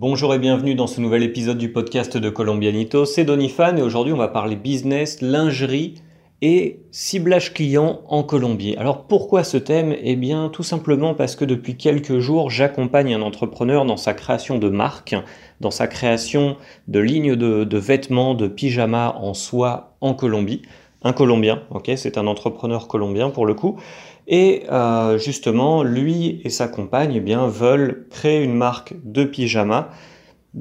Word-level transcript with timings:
Bonjour 0.00 0.32
et 0.32 0.38
bienvenue 0.38 0.76
dans 0.76 0.86
ce 0.86 1.00
nouvel 1.00 1.24
épisode 1.24 1.58
du 1.58 1.72
podcast 1.72 2.16
de 2.16 2.30
Colombianito. 2.30 3.04
C'est 3.04 3.24
Donifan 3.24 3.76
et 3.76 3.82
aujourd'hui 3.82 4.12
on 4.12 4.16
va 4.16 4.28
parler 4.28 4.54
business, 4.54 5.20
lingerie 5.20 5.96
et 6.40 6.78
ciblage 6.92 7.52
client 7.52 8.02
en 8.06 8.22
Colombie. 8.22 8.76
Alors 8.76 9.08
pourquoi 9.08 9.42
ce 9.42 9.56
thème? 9.56 9.96
Eh 10.00 10.14
bien 10.14 10.50
tout 10.50 10.62
simplement 10.62 11.14
parce 11.14 11.34
que 11.34 11.44
depuis 11.44 11.76
quelques 11.76 12.20
jours 12.20 12.48
j'accompagne 12.48 13.12
un 13.12 13.22
entrepreneur 13.22 13.84
dans 13.84 13.96
sa 13.96 14.14
création 14.14 14.60
de 14.60 14.68
marque, 14.68 15.16
dans 15.58 15.72
sa 15.72 15.88
création 15.88 16.56
de 16.86 17.00
lignes 17.00 17.34
de, 17.34 17.78
vêtements, 17.78 18.34
de 18.34 18.46
pyjamas 18.46 19.16
en 19.18 19.34
soie 19.34 19.96
en 20.00 20.14
Colombie. 20.14 20.62
Un 21.02 21.12
Colombien, 21.12 21.62
ok, 21.70 21.90
c'est 21.96 22.18
un 22.18 22.28
entrepreneur 22.28 22.86
colombien 22.86 23.30
pour 23.30 23.46
le 23.46 23.54
coup. 23.54 23.80
Et 24.28 24.64
euh, 24.70 25.16
justement, 25.16 25.82
lui 25.82 26.42
et 26.44 26.50
sa 26.50 26.68
compagne 26.68 27.14
eh 27.16 27.20
bien, 27.20 27.46
veulent 27.46 28.06
créer 28.10 28.42
une 28.44 28.54
marque 28.54 28.94
de 29.02 29.24
pyjama, 29.24 29.88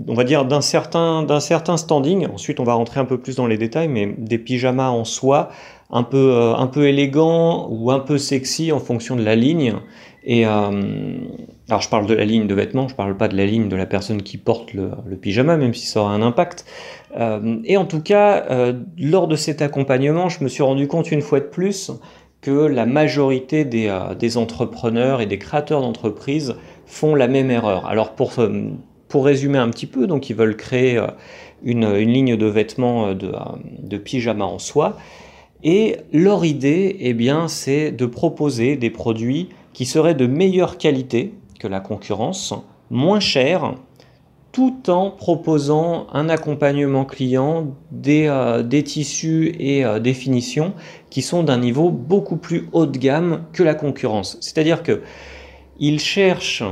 on 0.07 0.13
va 0.13 0.23
dire 0.23 0.45
d'un 0.45 0.61
certain, 0.61 1.25
standing. 1.77 2.27
Ensuite, 2.33 2.61
on 2.61 2.63
va 2.63 2.73
rentrer 2.75 3.01
un 3.01 3.05
peu 3.05 3.17
plus 3.17 3.35
dans 3.35 3.45
les 3.45 3.57
détails, 3.57 3.89
mais 3.89 4.15
des 4.17 4.37
pyjamas 4.37 4.89
en 4.89 5.03
soie, 5.03 5.49
un 5.89 6.03
peu, 6.03 6.31
euh, 6.33 6.83
élégants 6.83 7.67
ou 7.69 7.91
un 7.91 7.99
peu 7.99 8.17
sexy 8.17 8.71
en 8.71 8.79
fonction 8.79 9.17
de 9.17 9.23
la 9.23 9.35
ligne. 9.35 9.73
Et 10.23 10.45
euh, 10.45 11.17
alors, 11.67 11.81
je 11.81 11.89
parle 11.89 12.05
de 12.05 12.13
la 12.13 12.23
ligne 12.23 12.47
de 12.47 12.55
vêtements, 12.55 12.87
je 12.87 12.95
parle 12.95 13.17
pas 13.17 13.27
de 13.27 13.35
la 13.35 13.45
ligne 13.45 13.67
de 13.67 13.75
la 13.75 13.85
personne 13.85 14.21
qui 14.21 14.37
porte 14.37 14.73
le, 14.73 14.91
le 15.05 15.17
pyjama, 15.17 15.57
même 15.57 15.73
si 15.73 15.87
ça 15.87 15.99
aura 15.99 16.13
un 16.13 16.21
impact. 16.21 16.65
et 17.65 17.75
en 17.75 17.85
tout 17.85 18.01
cas, 18.01 18.73
lors 18.97 19.27
de 19.27 19.35
cet 19.35 19.61
accompagnement, 19.61 20.29
je 20.29 20.43
me 20.43 20.49
suis 20.49 20.63
rendu 20.63 20.87
compte 20.87 21.11
une 21.11 21.21
fois 21.21 21.39
de 21.39 21.45
plus 21.45 21.91
que 22.47 22.65
la 22.65 22.85
majorité 22.85 23.67
euh, 23.73 24.15
des, 24.15 24.37
entrepreneurs 24.37 25.19
et 25.19 25.25
des 25.25 25.37
créateurs 25.37 25.81
d'entreprises 25.81 26.55
font 26.85 27.13
la 27.13 27.27
même 27.27 27.51
erreur. 27.51 27.85
Alors 27.87 28.13
pour, 28.13 28.39
euh, 28.39 28.69
pour 29.09 29.25
résumer 29.25 29.57
un 29.57 29.69
petit 29.69 29.85
peu, 29.85 30.07
donc 30.07 30.29
ils 30.29 30.35
veulent 30.37 30.55
créer 30.55 30.97
euh, 30.97 31.07
une, 31.61 31.93
ligne 31.93 32.37
de 32.37 32.45
vêtements 32.45 33.13
de, 33.13 33.33
de 33.79 33.97
pyjama 33.97 34.45
en 34.45 34.59
soie. 34.59 34.95
Et 35.65 35.97
leur 36.13 36.45
idée, 36.45 36.95
eh 37.01 37.13
bien, 37.13 37.49
c'est 37.49 37.91
de 37.91 38.05
proposer 38.05 38.77
des 38.77 38.91
produits 38.91 39.49
qui 39.73 39.85
seraient 39.85 40.15
de 40.15 40.25
meilleure 40.25 40.77
qualité 40.77 41.33
que 41.59 41.67
la 41.67 41.81
concurrence, 41.81 42.53
moins 42.89 43.19
chers 43.19 43.73
tout 44.57 44.89
en 44.89 45.11
proposant 45.11 46.07
un 46.13 46.29
accompagnement 46.29 47.05
client, 47.05 47.75
des, 47.91 48.25
euh, 48.25 48.63
tissus 48.63 49.55
et 49.59 49.85
euh, 49.85 49.99
des 49.99 50.15
finitions 50.15 50.73
qui 51.11 51.21
sont 51.21 51.43
d'un 51.43 51.59
niveau 51.59 51.91
beaucoup 51.91 52.37
plus 52.37 52.67
haut 52.71 52.87
de 52.87 52.97
gamme 52.97 53.43
que 53.53 53.61
la 53.61 53.75
concurrence. 53.75 54.35
C'est-à-dire 54.41 54.81
que 54.81 55.03
ils 55.77 55.99
cherchent 55.99 56.63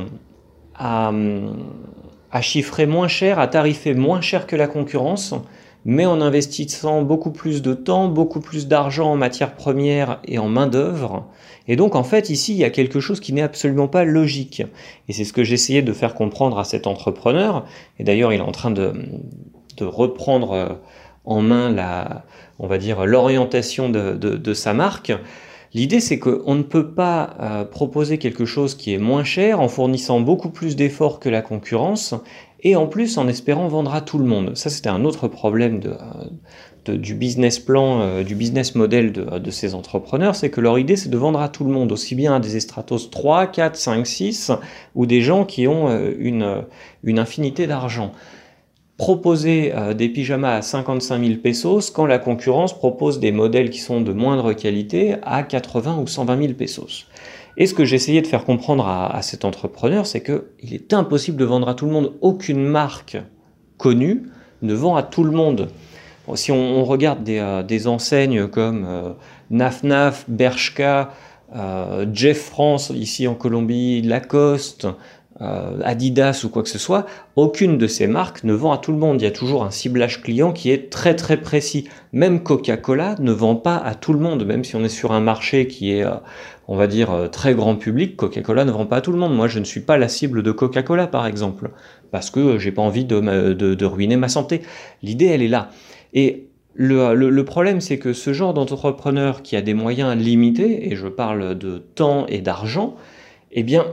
à, 0.73 1.11
à 2.31 2.41
chiffrer 2.41 2.87
moins 2.87 3.07
cher, 3.07 3.37
à 3.37 3.47
tarifer 3.47 3.93
moins 3.93 4.19
cher 4.19 4.47
que 4.47 4.55
la 4.55 4.65
concurrence, 4.65 5.35
mais 5.85 6.07
en 6.07 6.19
investissant 6.19 7.03
beaucoup 7.03 7.31
plus 7.31 7.61
de 7.61 7.75
temps, 7.75 8.07
beaucoup 8.07 8.39
plus 8.39 8.67
d'argent 8.67 9.11
en 9.11 9.15
matières 9.15 9.53
premières 9.53 10.19
et 10.25 10.39
en 10.39 10.49
main-d'œuvre. 10.49 11.27
Et 11.67 11.75
donc, 11.75 11.95
en 11.95 12.03
fait, 12.03 12.29
ici, 12.31 12.53
il 12.53 12.57
y 12.57 12.63
a 12.63 12.71
quelque 12.71 12.99
chose 12.99 13.19
qui 13.19 13.33
n'est 13.33 13.43
absolument 13.43 13.87
pas 13.87 14.03
logique. 14.03 14.63
Et 15.07 15.13
c'est 15.13 15.23
ce 15.23 15.33
que 15.33 15.43
j'essayais 15.43 15.83
de 15.83 15.93
faire 15.93 16.15
comprendre 16.15 16.57
à 16.57 16.63
cet 16.63 16.87
entrepreneur. 16.87 17.65
Et 17.99 18.03
d'ailleurs, 18.03 18.33
il 18.33 18.37
est 18.37 18.43
en 18.43 18.51
train 18.51 18.71
de, 18.71 18.93
reprendre 19.79 20.51
euh, 20.53 20.69
en 21.23 21.41
main 21.41 21.71
la, 21.71 22.25
on 22.59 22.67
va 22.67 22.79
dire, 22.79 23.05
l'orientation 23.05 23.89
de, 23.89 24.53
sa 24.53 24.73
marque. 24.73 25.13
L'idée, 25.73 25.99
c'est 25.99 26.19
qu'on 26.19 26.55
ne 26.55 26.63
peut 26.63 26.93
pas 26.93 27.35
euh, 27.41 27.65
proposer 27.65 28.17
quelque 28.17 28.45
chose 28.45 28.75
qui 28.75 28.93
est 28.93 28.97
moins 28.97 29.23
cher 29.23 29.59
en 29.59 29.67
fournissant 29.67 30.19
beaucoup 30.19 30.49
plus 30.49 30.75
d'efforts 30.75 31.19
que 31.19 31.29
la 31.29 31.41
concurrence 31.41 32.15
et 32.65 32.75
en 32.75 32.87
plus 32.87 33.17
en 33.19 33.27
espérant 33.27 33.67
vendre 33.67 33.93
à 33.93 34.01
tout 34.01 34.17
le 34.17 34.25
monde. 34.25 34.57
Ça, 34.57 34.71
c'était 34.71 34.89
un 34.89 35.05
autre 35.05 35.27
problème 35.27 35.79
du 36.87 37.13
business 37.13 37.59
plan, 37.59 38.01
euh, 38.01 38.23
du 38.23 38.33
business 38.33 38.73
model 38.73 39.11
de, 39.11 39.51
ces 39.51 39.75
entrepreneurs, 39.75 40.35
c'est 40.35 40.49
que 40.49 40.61
leur 40.61 40.79
idée, 40.79 40.95
c'est 40.95 41.09
de 41.09 41.17
vendre 41.17 41.39
à 41.39 41.47
tout 41.47 41.63
le 41.63 41.69
monde, 41.69 41.91
aussi 41.91 42.15
bien 42.15 42.35
à 42.35 42.39
des 42.39 42.57
estratos 42.57 43.11
3, 43.11 43.47
4, 43.47 43.75
5, 43.75 44.07
6, 44.07 44.51
ou 44.95 45.05
des 45.05 45.21
gens 45.21 45.45
qui 45.45 45.67
ont 45.67 45.89
euh, 45.89 46.11
une, 46.17 47.19
infinité 47.19 47.67
d'argent 47.67 48.11
proposer 48.97 49.73
euh, 49.75 49.93
des 49.93 50.07
pyjamas 50.07 50.55
à 50.55 50.61
55 50.61 51.21
000 51.21 51.39
pesos 51.41 51.91
quand 51.91 52.05
la 52.05 52.17
concurrence 52.17 52.73
propose 52.73 53.19
des 53.19 53.33
modèles 53.33 53.69
qui 53.69 53.79
sont 53.79 53.99
de 53.99 54.13
moindre 54.13 54.53
qualité 54.53 55.17
à 55.23 55.43
80 55.43 55.99
ou 55.99 56.07
120 56.07 56.41
000 56.41 56.53
pesos. 56.53 57.05
Et 57.57 57.67
ce 57.67 57.73
que 57.73 57.85
j'essayais 57.85 58.21
de 58.21 58.27
faire 58.27 58.43
comprendre 58.43 58.87
à, 58.87 59.21
cet 59.21 59.45
entrepreneur, 59.45 60.05
c'est 60.05 60.21
qu'il 60.21 60.73
est 60.73 60.93
impossible 60.93 61.37
de 61.37 61.45
vendre 61.45 61.69
à 61.69 61.73
tout 61.73 61.85
le 61.85 61.91
monde. 61.91 62.13
Aucune 62.21 62.63
marque 62.65 63.17
connue 63.77 64.23
ne 64.61 64.73
vend 64.73 64.95
à 64.95 65.03
tout 65.03 65.23
le 65.23 65.31
monde. 65.31 65.69
si 66.35 66.51
on, 66.51 66.83
regarde 66.83 67.23
des, 67.23 67.39
euh, 67.39 67.87
enseignes 67.87 68.47
comme 68.47 68.85
euh, 68.87 69.13
Naf 69.49 69.83
Naf, 69.83 70.25
Bershka, 70.27 71.11
euh, 71.55 72.05
Jeff 72.11 72.39
France 72.39 72.91
ici 72.93 73.27
en 73.27 73.35
Colombie, 73.35 74.01
Lacoste, 74.01 74.87
euh, 75.41 75.81
Adidas 75.83 76.43
ou 76.45 76.49
quoi 76.49 76.63
que 76.63 76.69
ce 76.69 76.79
soit, 76.79 77.05
aucune 77.35 77.77
de 77.77 77.87
ces 77.87 78.07
marques 78.07 78.45
ne 78.45 78.53
vend 78.53 78.71
à 78.71 78.77
tout 78.77 78.93
le 78.93 78.97
monde. 78.97 79.21
Il 79.21 79.25
y 79.25 79.27
a 79.27 79.31
toujours 79.31 79.65
un 79.65 79.71
ciblage 79.71 80.21
client 80.21 80.53
qui 80.53 80.71
est 80.71 80.89
très 80.89 81.15
très 81.15 81.37
précis. 81.37 81.89
Même 82.13 82.41
Coca-Cola 82.41 83.15
ne 83.19 83.33
vend 83.33 83.55
pas 83.55 83.75
à 83.75 83.95
tout 83.95 84.13
le 84.13 84.19
monde, 84.19 84.45
même 84.45 84.63
si 84.63 84.77
on 84.77 84.83
est 84.83 84.89
sur 84.89 85.11
un 85.11 85.19
marché 85.19 85.67
qui 85.67 85.91
est, 85.91 86.05
euh, 86.05 86.15
on 86.69 86.77
va 86.77 86.87
dire, 86.87 87.11
euh, 87.11 87.27
très 87.27 87.53
grand 87.53 87.75
public, 87.75 88.15
Coca-Cola 88.15 88.63
ne 88.63 88.71
vend 88.71 88.85
pas 88.85 88.97
à 88.97 89.01
tout 89.01 89.11
le 89.11 89.17
monde. 89.17 89.35
Moi, 89.35 89.49
je 89.49 89.59
ne 89.59 89.65
suis 89.65 89.81
pas 89.81 89.97
la 89.97 90.07
cible 90.07 90.41
de 90.41 90.51
Coca-Cola, 90.53 91.07
par 91.07 91.27
exemple, 91.27 91.71
parce 92.11 92.29
que 92.29 92.57
j'ai 92.57 92.71
pas 92.71 92.81
envie 92.81 93.03
de, 93.03 93.85
ruiner 93.85 94.15
ma 94.15 94.29
santé. 94.29 94.61
L'idée, 95.03 95.25
elle 95.25 95.41
est 95.41 95.49
là. 95.49 95.69
Et 96.13 96.47
le, 96.75 97.41
problème, 97.43 97.81
c'est 97.81 97.99
que 97.99 98.13
ce 98.13 98.31
genre 98.31 98.53
d'entrepreneur 98.53 99.41
qui 99.41 99.57
a 99.57 99.61
des 99.61 99.73
moyens 99.73 100.15
limités, 100.15 100.91
et 100.91 100.95
je 100.95 101.07
parle 101.07 101.57
de 101.57 101.77
temps 101.77 102.25
et 102.27 102.39
d'argent, 102.39 102.95
eh 103.51 103.63
bien, 103.63 103.85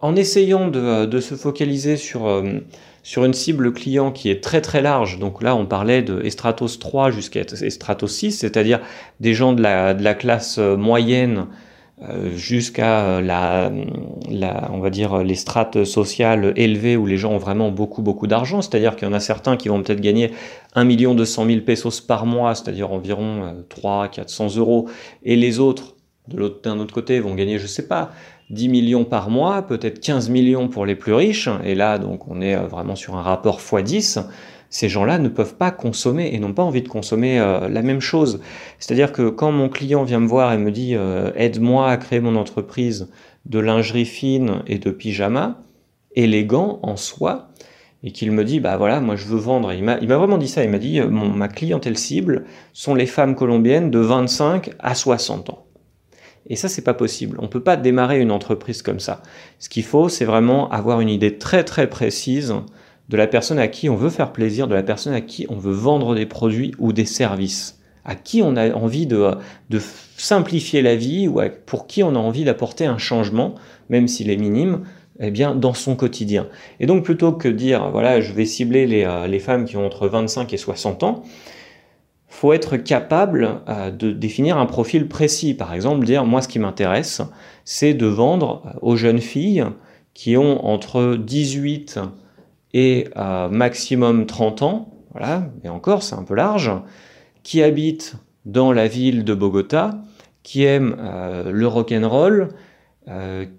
en 0.00 0.16
essayant 0.16 0.68
de, 0.68 1.20
se 1.20 1.34
focaliser 1.34 1.96
sur, 1.96 2.26
euh, 2.26 2.60
sur 3.02 3.24
une 3.24 3.34
cible 3.34 3.72
client 3.72 4.12
qui 4.12 4.30
est 4.30 4.42
très 4.42 4.60
très 4.60 4.80
large, 4.80 5.18
donc 5.18 5.42
là 5.42 5.54
on 5.54 5.66
parlait 5.66 6.02
de 6.02 6.22
Estratos 6.22 6.78
3 6.78 7.10
jusqu'à 7.10 7.40
Estratos 7.40 8.08
6, 8.08 8.32
c'est-à-dire 8.32 8.80
des 9.20 9.34
gens 9.34 9.52
de 9.52 9.62
la, 9.62 10.14
classe 10.14 10.58
euh, 10.58 10.76
moyenne 10.76 11.46
euh, 12.02 12.34
jusqu'à 12.34 13.20
la, 13.20 13.70
la, 14.30 14.70
on 14.72 14.78
va 14.78 14.88
dire 14.88 15.18
les 15.18 15.34
strates 15.34 15.84
sociales 15.84 16.54
élevées 16.56 16.96
où 16.96 17.04
les 17.04 17.18
gens 17.18 17.32
ont 17.32 17.38
vraiment 17.38 17.70
beaucoup 17.70 18.00
beaucoup 18.00 18.26
d'argent, 18.26 18.62
c'est-à-dire 18.62 18.96
qu'il 18.96 19.06
y 19.06 19.10
en 19.10 19.14
a 19.14 19.20
certains 19.20 19.58
qui 19.58 19.68
vont 19.68 19.82
peut-être 19.82 20.00
gagner 20.00 20.30
1 20.76 20.84
million 20.84 21.14
200 21.14 21.44
000 21.44 21.60
pesos 21.60 22.00
par 22.00 22.24
mois, 22.24 22.54
c'est-à-dire 22.54 22.90
environ 22.90 23.54
3 23.68 24.08
400 24.08 24.56
euros, 24.56 24.88
et 25.24 25.36
les 25.36 25.58
autres 25.58 25.94
d'un 26.62 26.78
autre 26.78 26.94
côté 26.94 27.20
vont 27.20 27.34
gagner, 27.34 27.58
je 27.58 27.66
sais 27.66 27.86
pas, 27.86 28.12
10 28.50 28.68
millions 28.68 29.04
par 29.04 29.30
mois, 29.30 29.62
peut-être 29.62 30.00
15 30.00 30.28
millions 30.28 30.68
pour 30.68 30.84
les 30.84 30.96
plus 30.96 31.14
riches, 31.14 31.48
et 31.64 31.74
là 31.74 31.98
donc 31.98 32.28
on 32.28 32.40
est 32.40 32.56
euh, 32.56 32.66
vraiment 32.66 32.96
sur 32.96 33.16
un 33.16 33.22
rapport 33.22 33.60
x10, 33.60 34.24
ces 34.70 34.88
gens-là 34.88 35.18
ne 35.18 35.28
peuvent 35.28 35.54
pas 35.54 35.70
consommer 35.70 36.30
et 36.32 36.38
n'ont 36.38 36.52
pas 36.52 36.62
envie 36.62 36.82
de 36.82 36.88
consommer 36.88 37.40
euh, 37.40 37.68
la 37.68 37.82
même 37.82 38.00
chose. 38.00 38.40
C'est-à-dire 38.78 39.12
que 39.12 39.28
quand 39.28 39.52
mon 39.52 39.68
client 39.68 40.04
vient 40.04 40.20
me 40.20 40.26
voir 40.26 40.52
et 40.52 40.58
me 40.58 40.70
dit 40.70 40.94
euh, 40.94 41.30
aide-moi 41.36 41.88
à 41.88 41.96
créer 41.96 42.20
mon 42.20 42.36
entreprise 42.36 43.08
de 43.46 43.58
lingerie 43.58 44.04
fine 44.04 44.62
et 44.66 44.78
de 44.78 44.90
pyjama, 44.90 45.62
élégant 46.14 46.80
en 46.82 46.96
soi, 46.96 47.48
et 48.02 48.12
qu'il 48.12 48.32
me 48.32 48.44
dit 48.44 48.60
bah 48.60 48.76
voilà 48.76 49.00
moi 49.00 49.14
je 49.14 49.26
veux 49.26 49.38
vendre. 49.38 49.72
Il 49.72 49.84
m'a 49.84 49.96
vraiment 49.98 50.38
dit 50.38 50.48
ça. 50.48 50.64
Il 50.64 50.70
m'a 50.70 50.78
dit 50.78 51.00
ma 51.00 51.48
clientèle 51.48 51.98
cible 51.98 52.44
sont 52.72 52.94
les 52.94 53.06
femmes 53.06 53.34
colombiennes 53.34 53.90
de 53.90 53.98
25 53.98 54.70
à 54.78 54.94
60 54.94 55.50
ans 55.50 55.66
et 56.50 56.56
ça, 56.56 56.68
c'est 56.68 56.82
pas 56.82 56.94
possible. 56.94 57.38
On 57.40 57.46
peut 57.46 57.62
pas 57.62 57.76
démarrer 57.76 58.20
une 58.20 58.32
entreprise 58.32 58.82
comme 58.82 58.98
ça. 58.98 59.22
Ce 59.60 59.68
qu'il 59.68 59.84
faut, 59.84 60.08
c'est 60.08 60.24
vraiment 60.24 60.68
avoir 60.70 61.00
une 61.00 61.08
idée 61.08 61.38
très 61.38 61.62
très 61.62 61.88
précise 61.88 62.52
de 63.08 63.16
la 63.16 63.28
personne 63.28 63.60
à 63.60 63.68
qui 63.68 63.88
on 63.88 63.94
veut 63.94 64.10
faire 64.10 64.32
plaisir, 64.32 64.66
de 64.66 64.74
la 64.74 64.82
personne 64.82 65.14
à 65.14 65.20
qui 65.20 65.46
on 65.48 65.56
veut 65.56 65.72
vendre 65.72 66.16
des 66.16 66.26
produits 66.26 66.72
ou 66.80 66.92
des 66.92 67.04
services, 67.04 67.78
à 68.04 68.16
qui 68.16 68.42
on 68.42 68.56
a 68.56 68.74
envie 68.74 69.06
de, 69.06 69.30
simplifier 70.16 70.82
la 70.82 70.96
vie 70.96 71.28
ou 71.28 71.40
pour 71.66 71.86
qui 71.86 72.02
on 72.02 72.16
a 72.16 72.18
envie 72.18 72.44
d'apporter 72.44 72.84
un 72.84 72.98
changement, 72.98 73.54
même 73.88 74.08
s'il 74.08 74.28
est 74.28 74.36
minime, 74.36 74.80
eh 75.20 75.30
bien, 75.30 75.54
dans 75.54 75.74
son 75.74 75.94
quotidien. 75.94 76.48
Et 76.80 76.86
donc, 76.86 77.04
plutôt 77.04 77.32
que 77.32 77.46
dire, 77.46 77.90
voilà, 77.90 78.20
je 78.20 78.32
vais 78.32 78.44
cibler 78.44 78.86
les, 78.86 79.04
euh, 79.04 79.28
les 79.28 79.38
femmes 79.38 79.66
qui 79.66 79.76
ont 79.76 79.86
entre 79.86 80.08
25 80.08 80.52
et 80.52 80.56
60 80.56 81.02
ans, 81.04 81.22
faut 82.30 82.52
être 82.52 82.76
capable 82.76 83.60
euh, 83.68 83.90
de 83.90 84.12
définir 84.12 84.56
un 84.56 84.64
profil 84.64 85.08
précis. 85.08 85.52
Par 85.52 85.74
exemple, 85.74 86.06
dire 86.06 86.24
moi 86.24 86.40
ce 86.40 86.48
qui 86.48 86.60
m'intéresse, 86.60 87.20
c'est 87.64 87.92
de 87.92 88.06
vendre 88.06 88.62
aux 88.80 88.96
jeunes 88.96 89.18
filles 89.18 89.66
qui 90.14 90.36
ont 90.36 90.64
entre 90.64 91.16
18 91.16 91.98
et 92.72 93.08
euh, 93.16 93.48
maximum 93.48 94.26
30 94.26 94.62
ans, 94.62 94.94
voilà, 95.10 95.50
et 95.64 95.68
encore 95.68 96.04
c'est 96.04 96.14
un 96.14 96.22
peu 96.22 96.34
large, 96.34 96.70
qui 97.42 97.62
habitent 97.62 98.14
dans 98.46 98.72
la 98.72 98.86
ville 98.86 99.24
de 99.24 99.34
Bogota, 99.34 100.00
qui 100.44 100.64
aiment 100.64 100.96
euh, 101.00 101.50
le 101.50 101.66
rock 101.66 101.92
and 101.92 102.08
roll, 102.08 102.48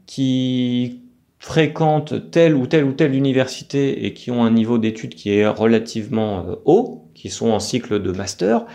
qui 0.05 1.00
fréquentent 1.41 2.29
telle 2.29 2.55
ou 2.55 2.67
telle 2.67 2.85
ou 2.85 2.93
telle 2.93 3.15
université 3.15 4.05
et 4.05 4.13
qui 4.13 4.29
ont 4.29 4.43
un 4.43 4.51
niveau 4.51 4.77
d'études 4.77 5.15
qui 5.15 5.33
est 5.33 5.47
relativement 5.47 6.45
euh, 6.47 6.55
haut, 6.65 7.09
qui 7.15 7.31
sont 7.31 7.49
en 7.49 7.59
cycle 7.59 7.99
de 7.99 8.11
master, 8.11 8.67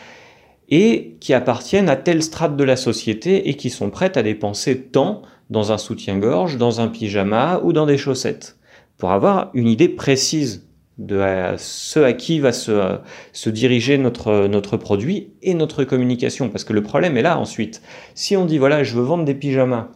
et 0.68 1.16
qui 1.20 1.32
appartiennent 1.32 1.88
à 1.88 1.94
telle 1.94 2.24
strate 2.24 2.56
de 2.56 2.64
la 2.64 2.74
société 2.74 3.48
et 3.48 3.54
qui 3.54 3.70
sont 3.70 3.88
prêtes 3.90 4.16
à 4.16 4.24
dépenser 4.24 4.82
tant 4.82 5.22
dans 5.48 5.70
un 5.70 5.78
soutien-gorge, 5.78 6.56
dans 6.56 6.80
un 6.80 6.88
pyjama 6.88 7.60
ou 7.62 7.72
dans 7.72 7.86
des 7.86 7.96
chaussettes, 7.96 8.58
pour 8.98 9.12
avoir 9.12 9.52
une 9.54 9.68
idée 9.68 9.88
précise 9.88 10.66
de 10.98 11.22
ce 11.58 12.00
à 12.00 12.14
qui 12.14 12.40
va 12.40 12.50
se, 12.50 12.98
se, 13.32 13.48
diriger 13.48 13.96
notre, 13.96 14.48
notre 14.48 14.76
produit 14.76 15.34
et 15.40 15.54
notre 15.54 15.84
communication. 15.84 16.48
Parce 16.48 16.64
que 16.64 16.72
le 16.72 16.82
problème 16.82 17.16
est 17.16 17.22
là 17.22 17.38
ensuite. 17.38 17.80
Si 18.16 18.36
on 18.36 18.44
dit, 18.44 18.58
voilà, 18.58 18.82
je 18.82 18.96
veux 18.96 19.04
vendre 19.04 19.24
des 19.24 19.34
pyjamas 19.34 19.90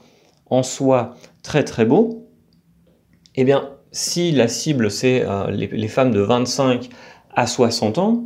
en 0.46 0.62
soi 0.62 1.16
très 1.42 1.64
très 1.64 1.84
beaux, 1.84 2.29
eh 3.40 3.44
bien, 3.44 3.70
si 3.90 4.32
la 4.32 4.48
cible, 4.48 4.90
c'est 4.90 5.24
euh, 5.26 5.50
les, 5.50 5.88
femmes 5.88 6.10
de 6.10 6.20
25 6.20 6.90
à 7.34 7.46
60 7.46 7.96
ans, 7.96 8.24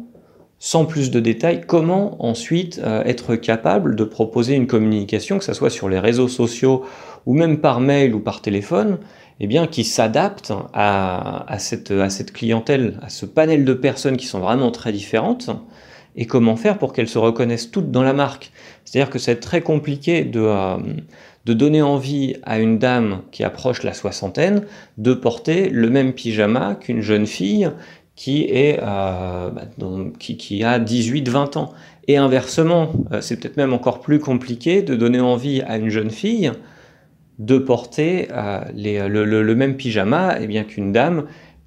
sans 0.59 0.87
plus 0.87 1.13
de 1.13 1.21
détails, 1.21 1.61
comment 1.65 2.17
ensuite 2.19 2.81
euh, 2.83 3.05
être 3.05 3.37
capable 3.37 3.95
de 3.95 4.03
proposer 4.03 4.57
une 4.57 4.67
communication, 4.67 5.39
que 5.39 5.45
ce 5.45 5.53
soit 5.53 5.71
sur 5.71 5.89
les 5.89 6.01
réseaux 6.01 6.27
sociaux 6.27 6.85
ou 7.27 7.35
même 7.35 7.61
par 7.61 7.79
mail 7.79 8.13
ou 8.13 8.19
par 8.19 8.43
téléphone, 8.43 8.99
eh 9.39 9.47
bien, 9.47 9.69
qui 9.69 9.85
s'adapte 9.85 10.53
à, 10.73 11.47
cette 11.59 12.33
clientèle, 12.33 12.99
à 13.01 13.09
ce 13.09 13.25
panel 13.25 13.65
de 13.65 13.75
personnes 13.75 14.17
qui 14.17 14.27
sont 14.27 14.41
vraiment 14.41 14.73
très 14.73 14.91
différentes, 14.91 15.49
et 16.17 16.27
comment 16.27 16.57
faire 16.57 16.79
pour 16.79 16.93
qu'elles 16.93 17.09
se 17.09 17.19
reconnaissent 17.19 17.71
toutes 17.71 17.93
dans 17.93 18.03
la 18.03 18.15
marque. 18.15 18.51
C'est-à-dire 18.85 19.11
que 19.11 19.21
c'est 19.21 19.39
très 19.39 19.61
compliqué 19.61 20.25
de, 20.25 20.41
euh, 20.41 20.77
de 21.45 21.53
donner 21.53 21.83
envie 21.83 22.37
à 22.43 22.59
une 22.59 22.79
dame 22.79 23.23
qui 23.31 23.45
approche 23.45 23.83
la 23.83 23.93
soixantaine 23.93 24.65
de 24.99 25.15
porter 25.15 25.69
le 25.69 25.91
même 25.91 26.13
pyjama 26.13 26.75
qu'une 26.75 27.01
jeune 27.01 27.27
fille 27.27 27.71
qui, 28.17 28.45
est, 28.45 28.79
euh, 28.81 29.51
bah, 29.51 29.63
qui, 30.19 30.37
qui, 30.37 30.63
a 30.65 30.79
18-20 30.79 31.59
ans. 31.59 31.73
Et 32.07 32.17
inversement, 32.17 32.93
euh, 33.13 33.21
c'est 33.21 33.39
peut-être 33.39 33.57
même 33.57 33.73
encore 33.73 34.01
plus 34.01 34.21
compliqué 34.21 34.83
de 34.83 34.95
donner 34.95 35.21
envie 35.21 35.63
à 35.63 35.77
une 35.77 35.89
jeune 35.89 36.11
fille 36.11 36.53
de 37.39 37.59
porter 37.59 38.29
euh, 38.33 38.61
le, 38.75 39.55
même 39.55 39.77
pyjama 39.77 40.37
eh 40.41 40.47
bien 40.47 40.63
qu'une 40.65 40.93
dame 40.93 41.25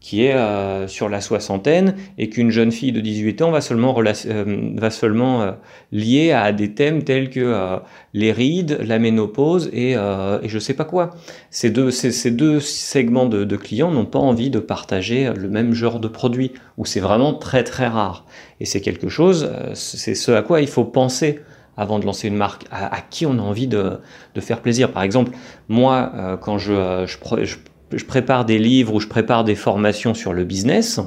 qui 0.08 0.24
est 0.24 0.36
euh, 0.36 0.88
sur 0.88 1.10
la 1.10 1.20
soixantaine 1.20 1.96
et 2.18 2.30
qu'une 2.30 2.50
jeune 2.50 2.72
fille 2.72 2.94
de 2.94 3.02
18 3.02 3.42
ans 3.42 3.52
va 3.52 3.60
seulement, 3.60 3.94
euh, 4.00 4.72
va 4.76 4.90
seulement 4.90 5.42
euh, 5.42 5.52
lier 5.92 6.32
à 6.32 6.54
des 6.54 6.74
thèmes 6.74 7.04
tels 7.04 7.30
que 7.30 7.78
les 8.14 8.32
rides, 8.32 8.80
la 8.86 9.00
ménopause 9.00 9.70
et, 9.74 9.92
et 9.92 10.48
je 10.48 10.60
sais 10.60 10.76
pas 10.76 10.86
quoi. 10.86 11.10
Ces 11.52 11.72
deux, 11.72 11.92
ces, 11.92 12.32
deux 12.32 12.62
segments 12.62 13.26
de, 13.26 13.56
clients 13.58 13.92
n'ont 13.92 14.06
pas 14.06 14.20
envie 14.20 14.50
de 14.50 14.60
partager 14.60 15.30
le 15.36 15.50
même 15.50 15.74
genre 15.74 16.00
de 16.00 16.08
produit, 16.08 16.54
ou 16.78 16.86
c'est 16.86 17.02
vraiment 17.02 17.34
très 17.34 17.66
très 17.66 17.88
rare. 17.88 18.26
Et 18.62 18.66
c'est 18.66 18.80
quelque 18.80 19.10
chose, 19.10 19.52
c'est 19.74 20.16
ce 20.16 20.32
à 20.32 20.42
quoi 20.42 20.62
il 20.62 20.68
faut 20.68 20.86
penser 20.86 21.42
avant 21.76 22.00
de 22.00 22.06
lancer 22.06 22.30
une 22.30 22.38
marque, 22.38 22.64
à, 22.72 23.02
qui 23.02 23.26
on 23.26 23.34
a 23.34 23.42
envie 23.42 23.68
de, 23.68 24.00
de, 24.36 24.42
faire 24.42 24.62
plaisir. 24.62 24.94
Par 24.94 25.04
exemple, 25.04 25.32
moi, 25.68 26.40
quand 26.42 26.58
je, 26.58 27.04
je 27.06 27.58
je 27.94 28.06
prépare 28.06 28.46
des 28.46 28.60
livres 28.60 28.94
ou 28.94 29.00
je 29.00 29.08
prépare 29.08 29.44
des 29.44 29.56
formations 29.56 30.14
sur 30.14 30.34
le 30.34 30.44
business 30.44 31.00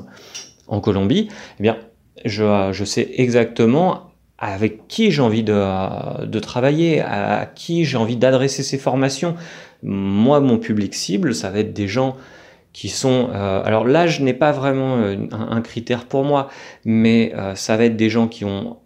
en 0.68 0.80
Colombie, 0.80 1.28
eh 1.58 1.62
bien, 1.62 1.76
je, 2.24 2.70
je 2.72 2.84
sais 2.84 3.10
exactement 3.16 4.10
avec 4.40 4.88
qui 4.88 5.10
j'ai 5.10 5.20
envie 5.20 5.42
de, 5.42 6.38
travailler, 6.38 7.00
à 7.02 7.50
qui 7.54 7.84
j'ai 7.84 7.98
envie 7.98 8.16
d'adresser 8.16 8.62
ces 8.62 8.78
formations. 8.78 9.36
Moi, 9.82 10.40
mon 10.40 10.58
public 10.58 10.94
cible, 10.94 11.34
ça 11.34 11.50
va 11.50 11.60
être 11.60 11.74
des 11.74 11.88
gens 11.88 12.16
qui 12.72 12.88
sont... 12.88 13.28
Euh, 13.34 13.62
alors 13.64 13.84
l'âge 13.84 14.20
n'est 14.20 14.34
pas 14.34 14.52
vraiment 14.52 14.96
euh, 14.96 15.16
un, 15.32 15.56
un, 15.56 15.60
critère 15.60 16.06
pour 16.06 16.24
moi, 16.24 16.48
mais 16.84 17.32
euh, 17.36 17.54
ça 17.54 17.76
va 17.76 17.84
être 17.84 17.96
des 17.96 18.08
gens 18.08 18.28
qui 18.28 18.44
ont 18.44 18.78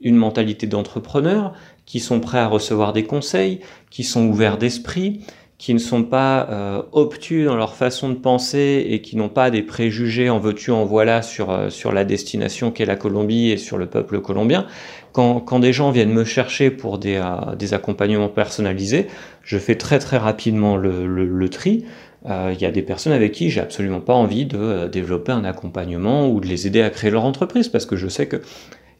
une 0.00 0.16
mentalité 0.16 0.66
d'entrepreneur, 0.66 1.52
qui 1.84 2.00
sont 2.00 2.18
prêts 2.18 2.38
à 2.38 2.48
recevoir 2.48 2.92
des 2.92 3.04
conseils, 3.04 3.60
qui 3.90 4.02
sont 4.02 4.26
ouverts 4.26 4.58
d'esprit, 4.58 5.20
qui 5.58 5.72
ne 5.72 5.78
sont 5.78 6.02
pas 6.02 6.48
euh, 6.50 6.82
obtus 6.92 7.44
dans 7.44 7.56
leur 7.56 7.74
façon 7.74 8.10
de 8.10 8.14
penser 8.14 8.86
et 8.90 9.00
qui 9.00 9.16
n'ont 9.16 9.30
pas 9.30 9.50
des 9.50 9.62
préjugés 9.62 10.28
en 10.28 10.38
veux-tu, 10.38 10.70
en 10.70 10.84
voilà 10.84 11.22
sur, 11.22 11.50
euh, 11.50 11.70
sur 11.70 11.92
la 11.92 12.04
destination 12.04 12.70
qu'est 12.70 12.84
la 12.84 12.96
Colombie 12.96 13.50
et 13.50 13.56
sur 13.56 13.78
le 13.78 13.86
peuple 13.86 14.20
colombien. 14.20 14.66
Quand, 15.12 15.40
quand 15.40 15.58
des 15.58 15.72
gens 15.72 15.90
viennent 15.90 16.12
me 16.12 16.24
chercher 16.24 16.70
pour 16.70 16.98
des, 16.98 17.16
euh, 17.16 17.54
des 17.56 17.72
accompagnements 17.72 18.28
personnalisés, 18.28 19.06
je 19.42 19.56
fais 19.56 19.76
très 19.76 19.98
très 19.98 20.18
rapidement 20.18 20.76
le, 20.76 21.06
le, 21.06 21.26
le 21.26 21.48
tri. 21.48 21.84
Il 22.28 22.60
y 22.60 22.64
a 22.64 22.72
des 22.72 22.82
personnes 22.82 23.12
avec 23.12 23.30
qui 23.30 23.50
j'ai 23.50 23.60
absolument 23.60 24.00
pas 24.00 24.12
envie 24.12 24.46
de 24.46 24.88
développer 24.88 25.30
un 25.30 25.44
accompagnement 25.44 26.28
ou 26.28 26.40
de 26.40 26.48
les 26.48 26.66
aider 26.66 26.82
à 26.82 26.90
créer 26.90 27.12
leur 27.12 27.24
entreprise 27.24 27.68
parce 27.68 27.86
que 27.86 27.94
je 27.94 28.08
sais 28.08 28.26
que 28.26 28.42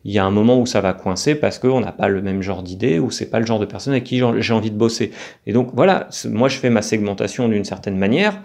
il 0.06 0.12
y 0.12 0.20
a 0.20 0.24
un 0.24 0.30
moment 0.30 0.60
où 0.60 0.66
ça 0.66 0.80
va 0.80 0.92
coincer 0.92 1.34
parce 1.34 1.58
qu'on 1.58 1.80
n'a 1.80 1.90
pas 1.90 2.06
le 2.06 2.22
même 2.22 2.40
genre 2.40 2.62
d'idée 2.62 3.00
ou 3.00 3.10
c'est 3.10 3.28
pas 3.28 3.40
le 3.40 3.46
genre 3.46 3.58
de 3.58 3.64
personne 3.64 3.92
avec 3.92 4.04
qui 4.04 4.22
j'ai 4.38 4.52
envie 4.52 4.70
de 4.70 4.76
bosser. 4.76 5.10
Et 5.48 5.52
donc 5.52 5.70
voilà, 5.74 6.08
moi 6.26 6.48
je 6.48 6.58
fais 6.58 6.70
ma 6.70 6.80
segmentation 6.80 7.48
d'une 7.48 7.64
certaine 7.64 7.96
manière. 7.96 8.40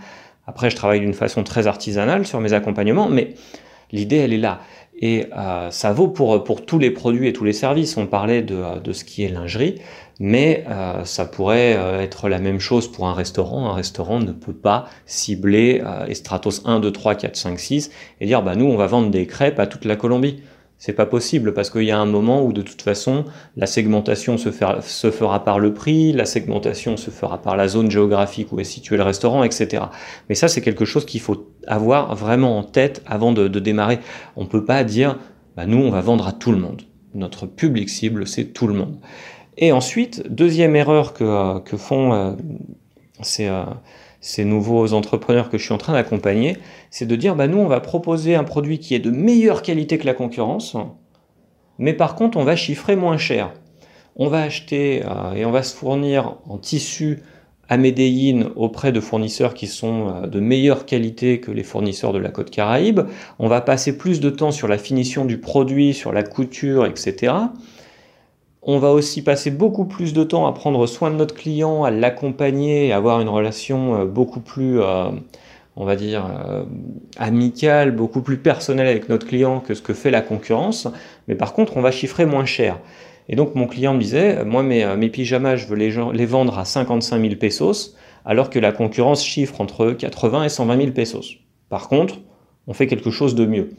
Après, 0.48 0.72
je 0.72 0.75
travaille 0.75 1.02
d'une 1.02 1.13
façon 1.13 1.44
très 1.44 1.68
artisanale 1.68 2.25
sur 2.25 2.40
mes 2.42 2.54
accompagnements, 2.54 3.10
mais 3.10 3.36
l'idée 3.92 4.18
elle 4.18 4.34
est 4.34 4.40
là. 4.40 4.62
Et 5.00 5.28
euh, 5.38 5.69
ça 5.69 5.94
vaut 5.94 6.08
pour, 6.08 6.66
tous 6.66 6.80
les 6.80 6.90
produits 6.90 7.28
et 7.28 7.34
tous 7.34 7.44
les 7.44 7.54
services. 7.54 7.96
On 7.96 8.08
parlait 8.08 8.42
de, 8.42 8.92
ce 8.92 9.04
qui 9.04 9.24
est 9.24 9.30
lingerie, 9.30 9.75
mais 10.19 10.66
euh, 10.68 11.06
ça 11.06 11.25
pourrait 11.25 11.75
euh, 11.78 12.02
être 12.02 12.28
la 12.28 12.40
même 12.40 12.60
chose 12.60 12.92
pour 12.92 13.08
un 13.08 13.13
restaurant. 13.13 13.69
Un 13.69 13.74
restaurant 13.74 14.18
ne 14.18 14.31
peut 14.31 14.54
pas 14.54 14.88
cibler 15.06 15.84
euh, 15.86 16.08
Estratos 16.08 16.63
1, 16.66 16.80
2, 16.80 16.92
3, 16.92 17.16
4, 17.16 17.36
5, 17.36 17.60
6 17.60 17.92
et 18.19 18.25
dire 18.25 18.42
bah 18.42 18.56
nous 18.56 18.66
on 18.66 18.78
va 18.78 18.88
vendre 18.88 19.12
des 19.12 19.28
crêpes 19.28 19.60
à 19.60 19.68
toute 19.68 19.86
la 19.86 19.96
Colombie. 19.96 20.42
C'est 20.81 20.94
pas 20.94 21.06
possible 21.06 21.54
parce 21.54 21.69
qu'il 21.69 21.83
y 21.83 21.92
a 21.92 22.00
un 22.00 22.07
moment 22.07 22.44
où 22.44 22.54
de 22.54 22.63
toute 22.63 22.81
façon 22.81 23.25
la 23.56 23.68
segmentation 23.68 24.39
se, 24.39 24.50
faire, 24.50 24.81
se, 24.81 25.12
fera 25.12 25.44
par 25.44 25.60
le 25.60 25.75
prix, 25.75 26.12
la 26.12 26.25
segmentation 26.25 26.98
se 26.98 27.12
fera 27.12 27.39
par 27.39 27.56
la 27.56 27.68
zone 27.68 27.92
géographique 27.92 28.51
où 28.51 28.60
est 28.60 28.63
situé 28.63 28.98
le 28.98 29.04
restaurant, 29.04 29.44
etc. 29.44 29.83
Mais 30.28 30.33
ça 30.33 30.48
c'est 30.48 30.62
quelque 30.62 30.83
chose 30.83 31.06
qu'il 31.06 31.22
faut 31.22 31.51
avoir 31.68 32.16
vraiment 32.16 32.57
en 32.57 32.63
tête 32.63 33.04
avant 33.06 33.31
de, 33.31 33.48
de 33.48 33.60
démarrer. 33.60 34.00
On 34.36 34.48
peut 34.48 34.66
pas 34.66 34.83
dire 34.83 35.19
bah, 35.56 35.68
nous 35.68 35.78
on 35.78 35.92
va 35.92 36.01
vendre 36.01 36.28
à 36.28 36.31
tout 36.31 36.51
le 36.51 36.57
monde. 36.57 36.81
Notre 37.13 37.45
public 37.45 37.88
cible 37.88 38.25
c'est 38.25 38.45
tout 38.45 38.66
le 38.66 38.74
monde. 38.74 38.98
Et 39.60 39.72
ensuite 39.72 40.34
deuxième 40.34 40.75
erreur 40.75 41.13
que, 41.13 41.24
euh, 41.24 41.60
que 41.60 41.77
font 41.77 42.13
euh, 42.13 42.31
ces 43.22 43.45
euh, 43.50 43.66
ces 44.22 44.46
nouveaux 44.46 44.94
entrepreneurs 44.94 45.50
que 45.50 45.58
je 45.58 45.64
suis 45.64 45.74
en 45.74 45.80
train 45.80 45.94
d'accompagner, 45.94 46.58
c'est 46.92 47.08
de 47.08 47.16
dire, 47.16 47.36
bah, 47.36 47.48
nous, 47.48 47.58
on 47.58 47.68
va 47.68 47.80
proposer 47.80 48.36
un 48.36 48.44
produit 48.44 48.80
qui 48.80 48.96
est 48.96 49.00
de 49.00 49.12
meilleure 49.12 49.64
qualité 49.64 49.98
que 49.98 50.06
la 50.06 50.13
concurrence, 50.13 50.78
mais 51.80 51.94
par 51.94 52.16
contre, 52.16 52.38
on 52.38 52.44
va 52.44 52.56
chiffrer 52.56 52.96
moins 52.96 53.18
cher. 53.18 53.51
On 54.16 54.28
va 54.28 54.44
acheter 54.44 55.04
euh, 55.06 55.34
et 55.34 55.46
on 55.46 55.51
va 55.51 55.63
se 55.63 55.75
fournir 55.75 56.38
en 56.48 56.58
tissu 56.58 57.24
à 57.70 57.78
Medellin 57.78 58.51
auprès 58.56 58.92
de 58.92 59.00
fournisseurs 59.00 59.54
qui 59.54 59.66
sont 59.66 60.10
euh, 60.10 60.28
de 60.28 60.40
meilleure 60.40 60.86
qualité 60.86 61.40
que 61.40 61.50
les 61.50 61.63
fournisseurs 61.63 62.13
de 62.13 62.20
la 62.20 62.30
côte 62.30 62.51
caraïbe. 62.51 63.01
On 63.40 63.48
va 63.48 63.62
passer 63.62 63.98
plus 63.98 64.20
de 64.20 64.30
temps 64.30 64.51
sur 64.51 64.68
la 64.68 64.78
finition 64.78 65.25
du 65.25 65.40
produit, 65.40 65.94
sur 65.94 66.12
la 66.12 66.22
couture, 66.22 66.86
etc. 66.86 67.34
On 68.63 68.77
va 68.77 68.91
aussi 68.91 69.24
passer 69.24 69.50
beaucoup 69.50 69.86
plus 69.86 70.13
de 70.13 70.24
temps 70.24 70.46
à 70.46 70.53
prendre 70.53 70.86
soin 70.86 71.10
de 71.10 71.15
notre 71.15 71.34
client, 71.34 71.84
à 71.84 71.89
l'accompagner, 71.89 72.91
à 72.91 72.98
avoir 72.98 73.20
une 73.20 73.30
relation 73.30 73.96
euh, 73.96 74.06
beaucoup 74.06 74.39
plus, 74.39 74.80
euh, 74.80 75.10
on 75.75 75.84
va 75.84 75.96
dire, 75.96 76.27
euh, 76.48 76.63
amicale, 77.18 77.89
beaucoup 77.89 78.22
plus 78.22 78.38
personnelle 78.38 78.86
avec 78.86 79.10
notre 79.10 79.25
client 79.25 79.62
que 79.62 79.74
ce 79.74 79.82
que 79.82 79.96
fait 79.96 80.12
la 80.12 80.22
concurrence. 80.22 80.88
Mais 81.27 81.34
par 81.34 81.53
contre, 81.53 81.75
on 81.75 81.82
va 81.82 81.89
chiffrer 81.89 82.27
moins 82.27 82.46
cher. 82.46 82.77
Et 83.30 83.36
donc 83.36 83.56
mon 83.56 83.65
client 83.65 83.96
me 83.96 84.00
disait, 84.00 84.46
moi 84.46 84.62
mes, 84.62 85.10
pyjamas, 85.10 85.56
je 85.56 85.65
veux 85.65 85.75
les, 85.75 86.25
vendre 86.27 86.60
à 86.60 86.65
55 86.65 87.20
000 87.20 87.36
pesos, 87.38 87.96
alors 88.25 88.51
que 88.51 88.60
la 88.60 88.72
concurrence 88.72 89.25
chiffre 89.25 89.60
entre 89.60 89.91
80 89.91 90.44
et 90.44 90.50
120 90.50 90.77
000 90.77 90.91
pesos. 90.91 91.38
Par 91.70 91.88
contre, 91.88 92.20
on 92.68 92.74
fait 92.74 92.86
quelque 92.86 93.10
chose 93.10 93.34
de 93.34 93.46
mieux. 93.46 93.72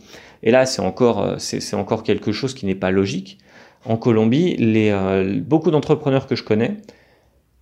Et 0.43 0.51
là, 0.51 0.67
c'est 0.67 0.83
encore 0.83 2.03
quelque 2.03 2.33
chose 2.33 2.55
qui 2.55 2.67
n'est 2.67 2.75
pas 2.75 2.91
logique 2.91 3.39
en 3.85 3.97
Colombie, 3.97 4.57
euh, 4.61 5.41
beaucoup 5.41 5.71
d'entrepreneurs 5.71 6.27
que 6.27 6.37
je 6.37 6.45
connais 6.45 6.77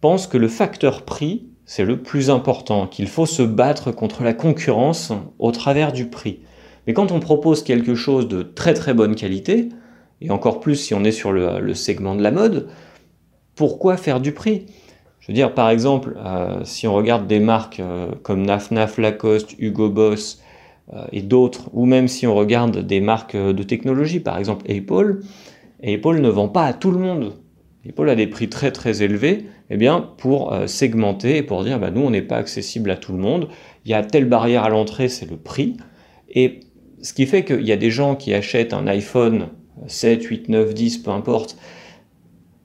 pensent 0.00 0.26
que 0.26 0.38
le 0.38 0.48
facteur 0.48 1.02
prix, 1.02 1.46
c'est 1.66 1.84
le 1.84 2.02
plus 2.02 2.30
important, 2.30 2.86
qu'il 2.86 3.06
faut 3.06 3.26
se 3.26 3.42
battre 3.42 3.92
contre 3.92 4.22
la 4.22 4.32
concurrence 4.32 5.12
au 5.38 5.52
travers 5.52 5.92
du 5.92 6.06
prix. 6.06 6.40
Mais 6.86 6.94
quand 6.94 7.12
on 7.12 7.20
propose 7.20 7.62
quelque 7.62 7.94
chose 7.94 8.26
de 8.28 8.42
très 8.42 8.74
très 8.74 8.94
bonne 8.94 9.14
qualité, 9.14 9.68
et 10.20 10.30
encore 10.30 10.60
plus 10.60 10.76
si 10.76 10.94
on 10.94 11.04
est 11.04 11.12
sur 11.12 11.32
le, 11.32 11.74
segment 11.74 12.14
de 12.14 12.22
la 12.22 12.30
mode, 12.30 12.68
pourquoi 13.54 13.96
faire 13.96 14.20
du 14.20 14.32
prix? 14.32 14.66
Je 15.20 15.28
veux 15.28 15.34
dire, 15.34 15.54
par 15.54 15.68
exemple, 15.68 16.16
euh, 16.16 16.60
si 16.64 16.88
on 16.88 16.94
regarde 16.94 17.26
des 17.26 17.40
marques 17.40 17.80
euh, 17.80 18.08
comme 18.22 18.42
Naf 18.42 18.70
Lacoste, 18.98 19.54
Hugo 19.58 19.88
Boss 19.90 20.42
et 21.12 21.22
d'autres, 21.22 21.70
ou 21.72 21.86
même 21.86 22.08
si 22.08 22.26
on 22.26 22.34
regarde 22.34 22.78
des 22.78 23.00
marques 23.00 23.36
de 23.36 23.62
technologie, 23.62 24.18
par 24.18 24.38
exemple 24.38 24.68
Apple, 24.68 25.20
et 25.82 25.94
Apple 25.94 26.20
ne 26.20 26.28
vend 26.28 26.48
pas 26.48 26.64
à 26.64 26.72
tout 26.72 26.90
le 26.90 26.98
monde. 26.98 27.34
les 27.84 27.92
pôles 27.92 28.10
à 28.10 28.14
des 28.14 28.26
prix 28.26 28.48
très 28.48 28.72
très 28.72 29.02
élevés, 29.02 29.46
eh 29.70 29.76
bien 29.76 30.00
pour 30.18 30.52
euh, 30.52 30.66
segmenter 30.66 31.38
et 31.38 31.42
pour 31.42 31.64
dire 31.64 31.78
bah, 31.78 31.90
nous 31.90 32.02
on 32.02 32.10
n'est 32.10 32.22
pas 32.22 32.36
accessible 32.36 32.90
à 32.90 32.96
tout 32.96 33.12
le 33.12 33.18
monde, 33.18 33.48
il 33.84 33.90
y 33.90 33.94
a 33.94 34.02
telle 34.02 34.26
barrière 34.26 34.64
à 34.64 34.68
l'entrée, 34.68 35.08
c'est 35.08 35.28
le 35.28 35.36
prix. 35.36 35.76
Et 36.28 36.60
ce 37.02 37.14
qui 37.14 37.26
fait 37.26 37.44
qu'il 37.44 37.66
y 37.66 37.72
a 37.72 37.76
des 37.76 37.90
gens 37.90 38.14
qui 38.14 38.34
achètent 38.34 38.74
un 38.74 38.86
iPhone 38.86 39.48
7, 39.86 40.22
8, 40.22 40.48
9, 40.48 40.74
10, 40.74 40.98
peu 40.98 41.10
importe, 41.10 41.56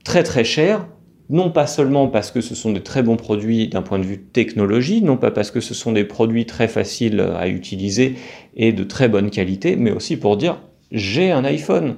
très 0.03 0.23
très 0.23 0.43
cher, 0.43 0.87
non 1.29 1.49
pas 1.49 1.65
seulement 1.65 2.07
parce 2.07 2.31
que 2.31 2.41
ce 2.41 2.53
sont 2.53 2.71
des 2.71 2.83
très 2.83 3.01
bons 3.01 3.15
produits 3.15 3.67
d'un 3.67 3.81
point 3.81 3.99
de 3.99 4.03
vue 4.03 4.21
technologie, 4.21 5.01
non 5.01 5.17
pas 5.17 5.31
parce 5.31 5.49
que 5.49 5.59
ce 5.59 5.73
sont 5.73 5.91
des 5.91 6.03
produits 6.03 6.45
très 6.45 6.67
faciles 6.67 7.19
à 7.19 7.47
utiliser 7.47 8.15
et 8.55 8.73
de 8.73 8.83
très 8.83 9.07
bonne 9.07 9.31
qualité, 9.31 9.75
mais 9.75 9.91
aussi 9.91 10.17
pour 10.17 10.37
dire 10.37 10.61
j'ai 10.91 11.31
un 11.31 11.43
iPhone. 11.43 11.97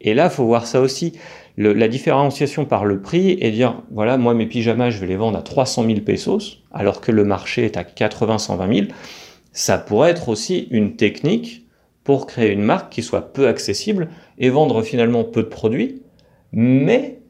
Et 0.00 0.14
là, 0.14 0.30
faut 0.30 0.44
voir 0.44 0.66
ça 0.66 0.80
aussi. 0.80 1.12
la 1.56 1.88
différenciation 1.88 2.64
par 2.64 2.84
le 2.84 3.02
prix 3.02 3.36
et 3.40 3.50
dire 3.50 3.82
voilà, 3.90 4.16
moi 4.16 4.34
mes 4.34 4.46
pyjamas, 4.46 4.90
je 4.90 4.98
vais 4.98 5.06
les 5.06 5.16
vendre 5.16 5.38
à 5.38 5.42
300 5.42 5.84
000 5.84 6.00
pesos, 6.00 6.62
alors 6.72 7.00
que 7.00 7.12
le 7.12 7.24
marché 7.24 7.64
est 7.64 7.76
à 7.76 7.84
80, 7.84 8.38
120 8.38 8.74
000. 8.74 8.86
Ça 9.52 9.78
pourrait 9.78 10.10
être 10.10 10.28
aussi 10.28 10.68
une 10.70 10.96
technique 10.96 11.66
pour 12.04 12.26
créer 12.26 12.52
une 12.52 12.62
marque 12.62 12.92
qui 12.92 13.02
soit 13.02 13.32
peu 13.32 13.46
accessible 13.46 14.08
et 14.38 14.48
vendre 14.48 14.82
finalement 14.82 15.24
peu 15.24 15.42
de 15.42 15.48
produits, 15.48 16.02
mais 16.52 17.20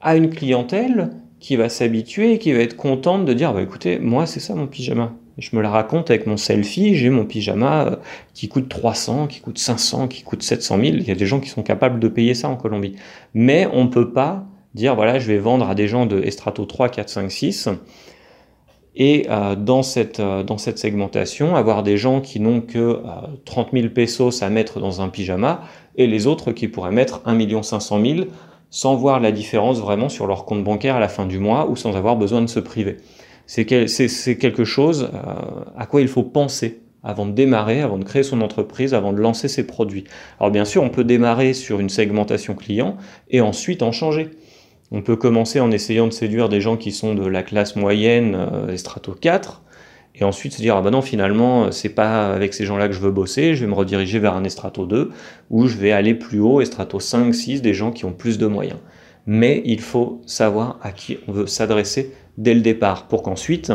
à 0.00 0.16
une 0.16 0.30
clientèle 0.30 1.10
qui 1.40 1.56
va 1.56 1.68
s'habituer 1.68 2.34
et 2.34 2.38
qui 2.38 2.52
va 2.52 2.60
être 2.60 2.76
contente 2.76 3.24
de 3.24 3.32
dire 3.32 3.52
bah 3.52 3.62
écoutez, 3.62 3.98
moi 3.98 4.26
c'est 4.26 4.40
ça 4.40 4.54
mon 4.54 4.66
pyjama. 4.66 5.14
Je 5.38 5.56
me 5.56 5.62
la 5.62 5.70
raconte 5.70 6.10
avec 6.10 6.26
mon 6.26 6.36
selfie, 6.36 6.94
j'ai 6.94 7.08
mon 7.08 7.24
pyjama 7.24 7.86
euh, 7.86 7.96
qui 8.34 8.48
coûte 8.48 8.68
300, 8.68 9.26
qui 9.28 9.40
coûte 9.40 9.58
500, 9.58 10.08
qui 10.08 10.22
coûte 10.22 10.42
700 10.42 10.76
000. 10.76 10.88
Il 10.96 11.08
y 11.08 11.10
a 11.10 11.14
des 11.14 11.26
gens 11.26 11.40
qui 11.40 11.48
sont 11.48 11.62
capables 11.62 12.00
de 12.00 12.08
payer 12.08 12.34
ça 12.34 12.48
en 12.48 12.56
Colombie. 12.56 12.96
Mais 13.32 13.66
on 13.72 13.84
ne 13.84 13.88
peut 13.88 14.12
pas 14.12 14.44
dire, 14.74 14.94
voilà, 14.94 15.18
je 15.18 15.26
vais 15.28 15.38
vendre 15.38 15.68
à 15.68 15.74
des 15.74 15.88
gens 15.88 16.04
de 16.04 16.20
Estrato 16.20 16.66
3, 16.66 16.90
4, 16.90 17.08
5, 17.08 17.30
6. 17.30 17.68
Et 18.94 19.26
euh, 19.30 19.56
dans, 19.56 19.82
cette, 19.82 20.20
euh, 20.20 20.42
dans 20.42 20.58
cette 20.58 20.78
segmentation, 20.78 21.56
avoir 21.56 21.82
des 21.82 21.96
gens 21.96 22.20
qui 22.20 22.38
n'ont 22.38 22.60
que 22.60 23.00
30 23.46 23.68
000 23.72 23.88
pesos 23.88 24.42
à 24.42 24.50
mettre 24.50 24.80
dans 24.80 25.00
un 25.00 25.08
pyjama 25.08 25.62
et 25.96 26.06
les 26.06 26.26
autres 26.26 26.52
qui 26.52 26.68
pourraient 26.68 26.92
mettre 26.92 27.22
1 27.24 27.62
500 27.62 28.04
000 28.04 28.20
sans 28.68 28.96
voir 28.96 29.20
la 29.20 29.32
différence 29.32 29.80
vraiment 29.80 30.08
sur 30.08 30.26
leur 30.26 30.44
compte 30.44 30.64
bancaire 30.64 30.96
à 30.96 31.00
la 31.00 31.08
fin 31.08 31.26
du 31.26 31.38
mois 31.38 31.68
ou 31.68 31.76
sans 31.76 31.96
avoir 31.96 32.16
besoin 32.16 32.42
de 32.42 32.46
se 32.46 32.58
priver. 32.60 32.98
C'est 33.46 33.64
quelque 33.64 34.64
chose 34.64 35.10
euh, 35.12 35.64
à 35.76 35.86
quoi 35.86 36.00
il 36.00 36.08
faut 36.08 36.22
penser 36.22 36.80
avant 37.02 37.26
de 37.26 37.32
démarrer, 37.32 37.80
avant 37.80 37.98
de 37.98 38.04
créer 38.04 38.22
son 38.22 38.40
entreprise, 38.40 38.94
avant 38.94 39.12
de 39.12 39.20
lancer 39.20 39.48
ses 39.48 39.66
produits. 39.66 40.04
Alors 40.38 40.50
bien 40.50 40.64
sûr, 40.64 40.82
on 40.82 40.88
peut 40.88 41.04
démarrer 41.04 41.52
sur 41.52 41.80
une 41.80 41.88
segmentation 41.88 42.54
client 42.54 42.96
et 43.28 43.40
ensuite 43.40 43.82
en 43.82 43.92
changer. 43.92 44.30
On 44.92 45.02
peut 45.02 45.16
commencer 45.16 45.58
en 45.58 45.70
essayant 45.70 46.06
de 46.06 46.12
séduire 46.12 46.48
des 46.48 46.60
gens 46.60 46.76
qui 46.76 46.92
sont 46.92 47.14
de 47.14 47.26
la 47.26 47.42
classe 47.42 47.76
moyenne, 47.76 48.36
euh, 48.36 48.76
strato 48.76 49.12
4, 49.12 49.62
et 50.14 50.24
ensuite 50.24 50.52
se 50.52 50.60
dire 50.60 50.76
ah 50.76 50.82
ben 50.82 50.90
non 50.90 51.00
finalement 51.00 51.72
c'est 51.72 51.88
pas 51.88 52.32
avec 52.32 52.52
ces 52.52 52.66
gens-là 52.66 52.88
que 52.88 52.94
je 52.94 53.00
veux 53.00 53.10
bosser, 53.10 53.54
je 53.54 53.64
vais 53.64 53.70
me 53.70 53.74
rediriger 53.74 54.18
vers 54.18 54.34
un 54.34 54.44
estrato 54.44 54.84
2 54.84 55.10
ou 55.50 55.66
je 55.66 55.78
vais 55.78 55.92
aller 55.92 56.14
plus 56.14 56.40
haut, 56.40 56.60
estrato 56.60 57.00
5, 57.00 57.34
6, 57.34 57.62
des 57.62 57.72
gens 57.72 57.90
qui 57.90 58.04
ont 58.04 58.12
plus 58.12 58.36
de 58.38 58.46
moyens. 58.46 58.78
Mais 59.26 59.62
il 59.64 59.80
faut 59.80 60.20
savoir 60.26 60.78
à 60.82 60.92
qui 60.92 61.18
on 61.28 61.32
veut 61.32 61.46
s'adresser 61.46 62.12
dès 62.38 62.54
le 62.54 62.60
départ 62.60 63.08
pour 63.08 63.22
qu'ensuite 63.22 63.72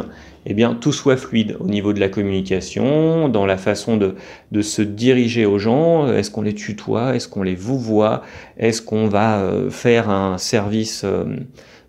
eh 0.49 0.55
tout 0.79 0.93
soit 0.93 1.17
fluide 1.17 1.57
au 1.59 1.67
niveau 1.67 1.91
de 1.91 1.99
la 1.99 2.07
communication, 2.07 3.27
dans 3.27 3.45
la 3.45 3.57
façon 3.57 3.97
de, 3.97 4.15
de 4.53 4.61
se 4.61 4.81
diriger 4.81 5.45
aux 5.45 5.59
gens. 5.59 6.11
Est-ce 6.11 6.31
qu'on 6.31 6.41
les 6.41 6.55
tutoie? 6.55 7.15
Est-ce 7.15 7.27
qu'on 7.27 7.43
les 7.43 7.55
vous 7.55 7.77
voit 7.77 8.21
Est-ce 8.57 8.81
qu'on 8.81 9.07
va 9.07 9.41
euh, 9.41 9.69
faire 9.69 10.09
un 10.09 10.37
service 10.37 11.03
euh, 11.03 11.25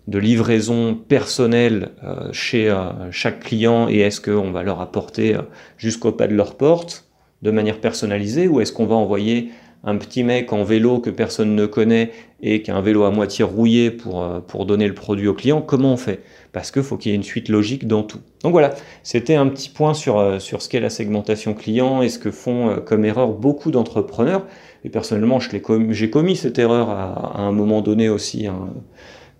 de 0.07 0.19
livraison 0.19 0.93
personnelle 0.93 1.91
euh, 2.03 2.33
chez 2.33 2.75
chaque 3.11 3.39
client 3.41 3.87
et 3.87 3.99
est-ce 3.99 4.19
qu'on 4.19 4.51
va 4.51 4.63
leur 4.63 4.81
apporter 4.81 5.37
jusqu'au 5.77 6.11
pas 6.11 6.27
de 6.27 6.33
leur 6.33 6.57
porte 6.57 7.05
de 7.41 7.51
manière 7.51 7.79
personnalisée 7.79 8.47
ou 8.47 8.59
est-ce 8.59 8.73
qu'on 8.73 8.87
va 8.87 8.95
envoyer 8.95 9.51
un 9.83 9.97
petit 9.97 10.23
mec 10.23 10.51
en 10.51 10.63
vélo 10.63 10.99
que 10.99 11.09
personne 11.09 11.55
ne 11.55 11.65
connaît 11.65 12.11
et 12.41 12.61
qui 12.61 12.71
a 12.71 12.75
un 12.75 12.81
vélo 12.81 13.03
à 13.03 13.11
moitié 13.11 13.43
rouillé 13.43 13.91
pour, 13.91 14.23
euh, 14.23 14.39
pour 14.39 14.65
donner 14.65 14.87
le 14.87 14.93
produit 14.93 15.27
au 15.27 15.33
client, 15.33 15.61
comment 15.61 15.93
on 15.93 15.97
fait? 15.97 16.21
Parce 16.51 16.71
qu'il 16.71 16.83
faut 16.83 16.97
qu'il 16.97 17.11
y 17.11 17.13
ait 17.13 17.17
une 17.17 17.23
suite 17.23 17.49
logique 17.49 17.87
dans 17.87 18.03
tout. 18.03 18.19
Donc 18.43 18.51
voilà, 18.51 18.73
c'était 19.03 19.35
un 19.35 19.47
petit 19.47 19.69
point 19.69 19.93
sur, 19.93 20.17
euh, 20.17 20.39
sur 20.39 20.61
ce 20.61 20.69
qu'est 20.69 20.79
la 20.79 20.89
segmentation 20.89 21.53
client 21.53 22.01
et 22.01 22.09
ce 22.09 22.19
que 22.19 22.31
font 22.31 22.69
euh, 22.69 22.75
comme 22.77 23.05
erreur 23.05 23.29
beaucoup 23.29 23.71
d'entrepreneurs. 23.71 24.45
Et 24.83 24.89
personnellement, 24.89 25.39
j'ai 25.39 26.09
commis, 26.09 26.35
cette 26.35 26.57
erreur 26.57 26.89
à, 26.89 27.41
un 27.41 27.51
moment 27.51 27.81
donné 27.81 28.07
aussi. 28.07 28.47
Hein. 28.47 28.69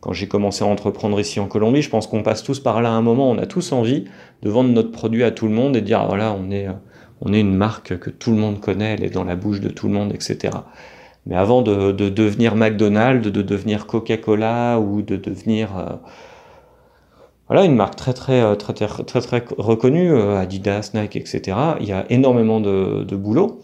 Quand 0.02 0.12
j'ai 0.12 0.28
commencé 0.28 0.64
à 0.64 0.68
entreprendre 0.68 1.20
ici 1.20 1.40
en 1.40 1.48
Colombie, 1.48 1.82
je 1.82 1.90
pense 1.90 2.08
qu'on 2.08 2.24
passe 2.24 2.44
tous 2.44 2.60
par 2.60 2.82
là 2.82 2.90
à 2.90 2.94
un 2.94 3.02
moment, 3.02 3.30
on 3.30 3.38
a 3.38 3.46
tous 3.46 3.72
envie 3.72 4.06
de 4.42 4.50
vendre 4.50 4.70
notre 4.70 4.92
produit 4.92 5.24
à 5.24 5.32
tout 5.32 5.48
le 5.48 5.54
monde 5.54 5.76
et 5.78 5.82
de 5.82 5.86
dire, 5.86 6.00
ah, 6.02 6.08
voilà, 6.08 6.34
on 6.34 6.52
est 6.52 6.68
on 7.22 7.34
est 7.34 7.40
une 7.40 7.56
marque 7.56 7.98
que 8.00 8.10
tout 8.10 8.32
le 8.32 8.38
monde 8.38 8.60
connaît, 8.60 8.94
elle 8.94 9.04
est 9.04 9.10
dans 9.10 9.24
la 9.24 9.36
bouche 9.36 9.60
de 9.60 9.70
tout 9.70 9.88
le 9.88 9.94
monde, 9.94 10.14
etc. 10.14 10.58
Mais 11.26 11.36
avant 11.36 11.62
de, 11.62 11.92
devenir 11.92 12.56
McDonald's, 12.56 13.30
de 13.30 13.42
devenir 13.42 13.88
Coca-Cola 13.88 14.80
ou 14.80 15.02
de 15.02 15.16
devenir 15.16 15.78
euh, 15.78 15.96
voilà 17.48 17.66
une 17.66 17.76
marque 17.76 17.96
très 17.96 18.14
très 18.14 18.42
euh, 18.42 18.56
très 18.56 18.74
très 18.74 19.22
très, 19.22 19.44
reconnue, 19.58 20.12
euh, 20.12 20.40
Adidas, 20.40 20.92
Nike, 20.94 21.18
etc. 21.18 21.58
Il 21.82 21.88
y 21.88 21.92
a 21.92 22.06
énormément 22.10 22.62
de, 22.62 23.04
de 23.04 23.16
boulot 23.16 23.60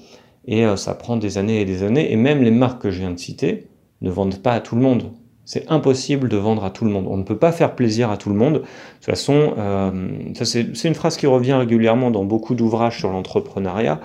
et 0.47 0.63
ça 0.75 0.93
prend 0.93 1.17
des 1.17 1.39
années 1.39 1.61
et 1.61 1.65
des 1.65 1.81
années. 1.81 2.11
Et 2.11 2.15
même 2.17 2.43
les 2.43 2.51
marques 2.51 2.83
que 2.83 2.91
je 2.91 2.99
viens 2.99 3.11
de 3.11 3.17
citer 3.17 3.67
ne 4.01 4.11
vendent 4.11 4.41
pas 4.43 4.53
à 4.53 4.59
tout 4.59 4.75
le 4.75 4.81
monde. 4.81 5.11
C'est 5.45 5.71
impossible 5.71 6.27
de 6.27 6.37
vendre 6.37 6.63
à 6.65 6.71
tout 6.71 6.85
le 6.85 6.91
monde. 6.91 7.05
On 7.07 7.17
ne 7.17 7.23
peut 7.23 7.37
pas 7.37 7.51
faire 7.51 7.75
plaisir 7.75 8.09
à 8.09 8.17
tout 8.17 8.29
le 8.29 8.35
monde. 8.35 8.53
De 8.53 8.59
toute 8.59 9.05
façon, 9.05 9.53
euh, 9.57 10.09
c'est 10.43 10.87
une 10.87 10.95
phrase 10.95 11.17
qui 11.17 11.27
revient 11.27 11.53
régulièrement 11.53 12.09
dans 12.09 12.25
beaucoup 12.25 12.55
d'ouvrages 12.55 12.97
sur 12.97 13.11
l'entrepreneuriat. 13.11 14.01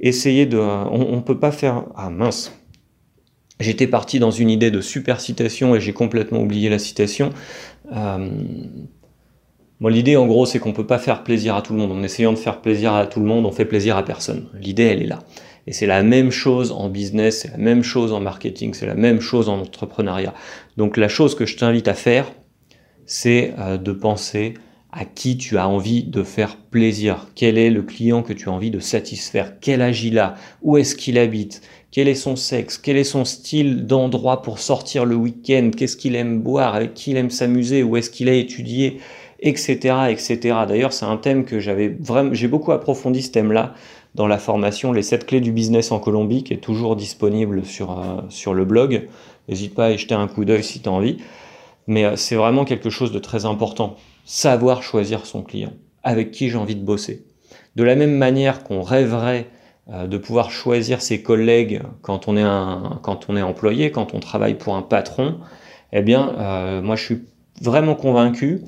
Essayer 0.00 0.46
de... 0.46 0.56
On 0.58 1.16
ne 1.16 1.20
peut 1.20 1.38
pas 1.38 1.52
faire... 1.52 1.84
Ah 1.96 2.08
mince. 2.08 2.50
J'étais 3.60 3.86
parti 3.86 4.18
dans 4.18 4.30
une 4.30 4.50
idée 4.50 4.70
de 4.70 4.80
super 4.80 5.20
citation 5.20 5.76
et 5.76 5.80
j'ai 5.80 5.92
complètement 5.92 6.40
oublié 6.40 6.70
la 6.70 6.78
citation. 6.78 7.30
Euh, 7.94 8.28
l'idée, 9.80 10.16
en 10.16 10.26
gros, 10.26 10.46
c'est 10.46 10.58
qu'on 10.58 10.70
ne 10.70 10.74
peut 10.74 10.86
pas 10.86 10.98
faire 10.98 11.24
plaisir 11.24 11.54
à 11.54 11.62
tout 11.62 11.74
le 11.74 11.78
monde. 11.78 11.92
En 11.92 12.02
essayant 12.02 12.32
de 12.32 12.38
faire 12.38 12.62
plaisir 12.62 12.94
à 12.94 13.06
tout 13.06 13.20
le 13.20 13.26
monde, 13.26 13.44
on 13.44 13.52
fait 13.52 13.66
plaisir 13.66 13.98
à 13.98 14.02
personne. 14.02 14.48
L'idée, 14.54 14.84
elle 14.84 15.02
est 15.02 15.06
là. 15.06 15.20
Et 15.66 15.72
c'est 15.72 15.86
la 15.86 16.02
même 16.02 16.30
chose 16.30 16.72
en 16.72 16.88
business, 16.88 17.40
c'est 17.40 17.50
la 17.50 17.58
même 17.58 17.82
chose 17.82 18.12
en 18.12 18.20
marketing, 18.20 18.74
c'est 18.74 18.86
la 18.86 18.94
même 18.94 19.20
chose 19.20 19.48
en 19.48 19.60
entrepreneuriat. 19.60 20.34
Donc 20.76 20.96
la 20.96 21.08
chose 21.08 21.34
que 21.34 21.46
je 21.46 21.56
t'invite 21.56 21.88
à 21.88 21.94
faire, 21.94 22.30
c'est 23.06 23.54
euh, 23.58 23.78
de 23.78 23.92
penser 23.92 24.54
à 24.92 25.04
qui 25.04 25.36
tu 25.36 25.58
as 25.58 25.68
envie 25.68 26.04
de 26.04 26.22
faire 26.22 26.56
plaisir. 26.56 27.26
Quel 27.34 27.58
est 27.58 27.70
le 27.70 27.82
client 27.82 28.22
que 28.22 28.32
tu 28.32 28.48
as 28.48 28.52
envie 28.52 28.70
de 28.70 28.78
satisfaire? 28.78 29.54
Quel 29.60 29.82
âge 29.82 30.04
il 30.04 30.18
a 30.20 30.36
Où 30.62 30.76
est-ce 30.76 30.94
qu'il 30.94 31.18
habite? 31.18 31.62
Quel 31.90 32.06
est 32.06 32.14
son 32.14 32.36
sexe? 32.36 32.78
Quel 32.78 32.96
est 32.96 33.04
son 33.04 33.24
style 33.24 33.86
d'endroit 33.86 34.42
pour 34.42 34.60
sortir 34.60 35.04
le 35.04 35.16
week-end? 35.16 35.70
Qu'est-ce 35.76 35.96
qu'il 35.96 36.14
aime 36.14 36.40
boire? 36.40 36.76
Avec 36.76 36.94
qui 36.94 37.10
il 37.10 37.16
aime 37.16 37.30
s'amuser? 37.30 37.82
Où 37.82 37.96
est-ce 37.96 38.10
qu'il 38.10 38.28
a 38.28 38.34
étudié? 38.34 38.98
Etc. 39.40 39.76
etc. 40.10 40.38
D'ailleurs, 40.68 40.92
c'est 40.92 41.06
un 41.06 41.16
thème 41.16 41.44
que 41.44 41.58
j'avais 41.58 41.88
vraiment, 41.88 42.32
j'ai 42.32 42.48
beaucoup 42.48 42.70
approfondi 42.70 43.20
ce 43.20 43.32
thème-là 43.32 43.74
dans 44.14 44.26
la 44.26 44.38
formation 44.38 44.92
Les 44.92 45.02
7 45.02 45.26
clés 45.26 45.40
du 45.40 45.52
business 45.52 45.92
en 45.92 45.98
Colombie, 45.98 46.44
qui 46.44 46.54
est 46.54 46.58
toujours 46.58 46.96
disponible 46.96 47.64
sur, 47.64 47.98
euh, 47.98 48.20
sur 48.28 48.54
le 48.54 48.64
blog. 48.64 49.08
N'hésite 49.48 49.74
pas 49.74 49.86
à 49.86 49.90
y 49.90 49.98
jeter 49.98 50.14
un 50.14 50.28
coup 50.28 50.44
d'œil 50.44 50.62
si 50.62 50.80
tu 50.80 50.88
as 50.88 50.92
envie. 50.92 51.18
Mais 51.86 52.04
euh, 52.04 52.16
c'est 52.16 52.36
vraiment 52.36 52.64
quelque 52.64 52.90
chose 52.90 53.12
de 53.12 53.18
très 53.18 53.44
important. 53.44 53.96
Savoir 54.24 54.82
choisir 54.82 55.26
son 55.26 55.42
client, 55.42 55.72
avec 56.02 56.30
qui 56.30 56.48
j'ai 56.48 56.56
envie 56.56 56.76
de 56.76 56.84
bosser. 56.84 57.26
De 57.76 57.82
la 57.82 57.96
même 57.96 58.16
manière 58.16 58.62
qu'on 58.62 58.82
rêverait 58.82 59.48
euh, 59.92 60.06
de 60.06 60.16
pouvoir 60.16 60.50
choisir 60.50 61.02
ses 61.02 61.22
collègues 61.22 61.82
quand 62.02 62.28
on 62.28 62.36
est, 62.36 62.42
un, 62.42 63.00
quand 63.02 63.26
on 63.28 63.36
est 63.36 63.42
employé, 63.42 63.90
quand 63.90 64.14
on 64.14 64.20
travaille 64.20 64.54
pour 64.54 64.76
un 64.76 64.82
patron, 64.82 65.38
eh 65.92 66.02
bien, 66.02 66.80
moi 66.82 66.96
je 66.96 67.04
suis 67.04 67.22
vraiment 67.60 67.94
convaincu 67.94 68.62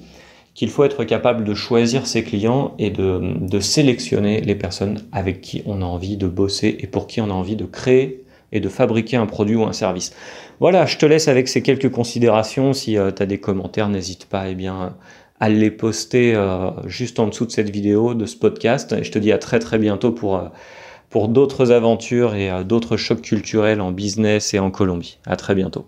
qu'il 0.56 0.70
faut 0.70 0.84
être 0.84 1.04
capable 1.04 1.44
de 1.44 1.54
choisir 1.54 2.06
ses 2.06 2.24
clients 2.24 2.74
et 2.78 2.90
de, 2.90 3.60
sélectionner 3.60 4.40
les 4.40 4.54
personnes 4.54 5.02
avec 5.12 5.42
qui 5.42 5.62
on 5.66 5.82
a 5.82 5.84
envie 5.84 6.16
de 6.16 6.26
bosser 6.26 6.76
et 6.80 6.86
pour 6.86 7.06
qui 7.06 7.20
on 7.20 7.26
a 7.30 7.34
envie 7.34 7.56
de 7.56 7.66
créer 7.66 8.24
et 8.52 8.60
de 8.60 8.68
fabriquer 8.70 9.18
un 9.18 9.26
produit 9.26 9.54
ou 9.54 9.64
un 9.64 9.74
service. 9.74 10.14
Voilà, 10.58 10.86
je 10.86 10.96
te 10.96 11.04
laisse 11.04 11.28
avec 11.28 11.48
ces 11.48 11.62
quelques 11.62 11.90
considérations. 11.90 12.72
Si 12.72 12.96
euh, 12.96 13.10
tu 13.10 13.22
as 13.22 13.26
des 13.26 13.38
commentaires, 13.38 13.90
n'hésite 13.90 14.26
pas 14.26 14.48
eh 14.48 14.54
bien, 14.54 14.96
à 15.40 15.50
les 15.50 15.70
poster 15.70 16.34
euh, 16.34 16.70
juste 16.86 17.18
en 17.20 17.26
dessous 17.26 17.44
de 17.44 17.50
cette 17.50 17.68
vidéo, 17.68 18.14
de 18.14 18.24
ce 18.24 18.36
podcast. 18.36 18.92
Et 18.92 19.04
je 19.04 19.12
te 19.12 19.18
dis 19.18 19.32
à 19.32 19.38
très 19.38 19.58
très 19.58 19.78
bientôt 19.78 20.12
pour, 20.12 20.36
euh, 20.36 20.48
pour 21.10 21.28
d'autres 21.28 21.70
aventures 21.70 22.34
et 22.34 22.64
d'autres 22.64 22.96
chocs 22.96 23.20
culturels 23.22 23.82
en 23.82 23.90
business 23.90 24.54
et 24.54 24.58
en 24.58 24.70
Colombie. 24.70 25.18
À 25.26 25.36
très 25.36 25.54
bientôt. 25.54 25.86